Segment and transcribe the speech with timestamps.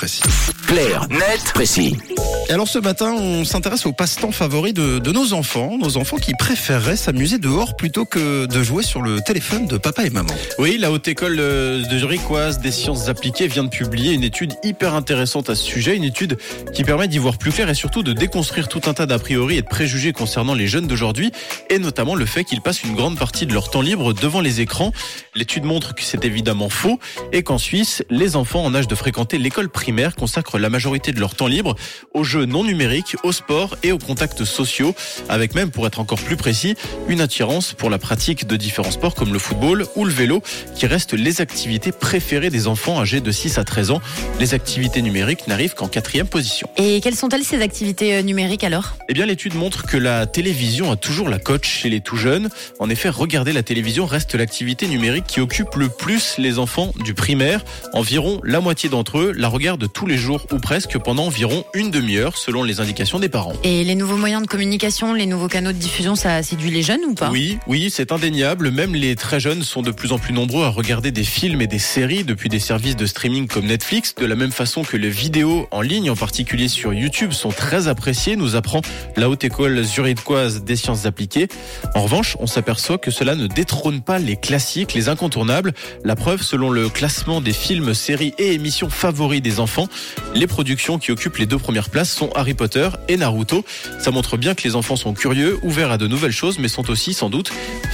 [0.00, 0.22] Précis.
[0.68, 1.96] Clair, net, précis.
[2.48, 6.18] Et alors ce matin, on s'intéresse aux passe-temps favoris de, de nos enfants, nos enfants
[6.18, 10.32] qui préféreraient s'amuser dehors plutôt que de jouer sur le téléphone de papa et maman.
[10.60, 14.94] Oui, la Haute École de Zurichoise des sciences appliquées vient de publier une étude hyper
[14.94, 16.38] intéressante à ce sujet, une étude
[16.72, 19.56] qui permet d'y voir plus clair et surtout de déconstruire tout un tas d'a priori
[19.56, 21.32] et de préjugés concernant les jeunes d'aujourd'hui,
[21.70, 24.60] et notamment le fait qu'ils passent une grande partie de leur temps libre devant les
[24.60, 24.92] écrans.
[25.34, 27.00] L'étude montre que c'est évidemment faux
[27.32, 31.20] et qu'en Suisse, les enfants en âge de fréquenter l'école primaire consacrent la majorité de
[31.20, 31.74] leur temps libre
[32.14, 34.94] aux jeux non numériques, au sport et aux contacts sociaux,
[35.28, 36.74] avec même, pour être encore plus précis,
[37.08, 40.42] une attirance pour la pratique de différents sports comme le football ou le vélo,
[40.74, 44.00] qui restent les activités préférées des enfants âgés de 6 à 13 ans.
[44.40, 46.68] Les activités numériques n'arrivent qu'en quatrième position.
[46.76, 48.94] Et quelles sont-elles ces activités euh, numériques alors?
[49.08, 52.48] Eh bien, l'étude montre que la télévision a toujours la cote chez les tout jeunes.
[52.78, 57.14] En effet, regarder la télévision reste l'activité numérique qui occupe le plus les enfants du
[57.14, 57.64] primaire.
[57.92, 61.90] Environ la moitié d'entre eux la regardent tous les jours ou presque pendant environ une
[61.90, 63.54] demi-heure selon les indications des parents.
[63.62, 67.04] Et les nouveaux moyens de communication, les nouveaux canaux de diffusion, ça séduit les jeunes
[67.06, 67.30] ou pas?
[67.30, 68.70] Oui, oui, c'est indéniable.
[68.70, 71.66] Même les très jeunes sont de plus en plus nombreux à regarder des films et
[71.66, 75.10] des séries depuis des services de streaming comme Netflix, de la même façon que les
[75.10, 78.80] vidéos en ligne, en particulier sur YouTube, sont très appréciées, nous apprend
[79.16, 81.48] la Haute École zurichoise des sciences appliquées.
[81.94, 85.74] En revanche, on s'aperçoit que cela ne détrône pas les classiques, les incontournables.
[86.04, 89.67] La preuve, selon le classement des films, séries et émissions favoris des enfants,
[90.34, 93.64] les productions qui occupent les deux premières places sont Harry Potter et Naruto.
[93.98, 96.90] Ça montre bien que les enfants sont curieux, ouverts à de nouvelles choses, mais sont
[96.90, 97.50] aussi sans doute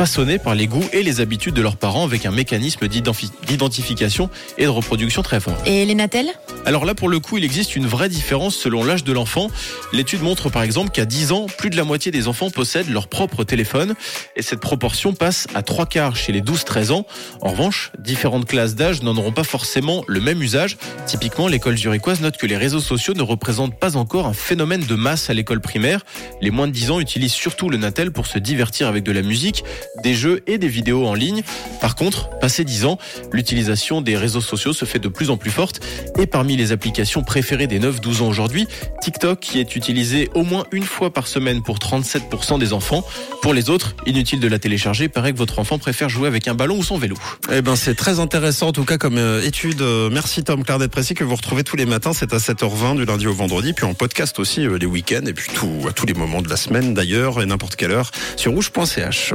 [0.00, 4.28] façonnés par les goûts et les habitudes de leurs parents avec un mécanisme d'identi- d'identification
[4.58, 5.56] et de reproduction très fort.
[5.64, 6.26] Et les Natel
[6.66, 9.48] Alors là, pour le coup, il existe une vraie différence selon l'âge de l'enfant.
[9.94, 13.08] L'étude montre par exemple qu'à 10 ans, plus de la moitié des enfants possèdent leur
[13.08, 13.94] propre téléphone
[14.36, 17.06] et cette proportion passe à trois quarts chez les 12-13 ans.
[17.40, 20.76] En revanche, différentes classes d'âge n'en auront pas forcément le même usage.
[21.06, 24.94] Typiquement, l'école zurichoise note que les réseaux sociaux ne représentent pas encore un phénomène de
[24.94, 26.04] masse à l'école primaire.
[26.42, 29.22] Les moins de 10 ans utilisent surtout le Natel pour se divertir avec de la
[29.22, 29.64] musique,
[30.02, 31.42] des jeux et des vidéos en ligne.
[31.80, 32.98] Par contre, passé 10 ans,
[33.32, 35.80] l'utilisation des réseaux sociaux se fait de plus en plus forte
[36.18, 38.66] et parmi les applications préférées des 9-12 ans aujourd'hui,
[39.02, 43.04] TikTok qui est utilisé au moins une fois par semaine pour 37% des enfants.
[43.42, 46.54] Pour les autres, inutile de la télécharger, paraît que votre enfant préfère jouer avec un
[46.54, 47.16] ballon ou son vélo.
[47.52, 49.82] Eh ben c'est très intéressant en tout cas comme euh, étude.
[49.82, 52.12] Euh, merci Tom Claire d'être précis que vous retrouvez tous les matins.
[52.12, 55.32] C'est à 7h20 du lundi au vendredi, puis en podcast aussi euh, les week-ends et
[55.32, 55.50] puis
[55.88, 59.34] à tous les moments de la semaine d'ailleurs et n'importe quelle heure sur rouge.ch.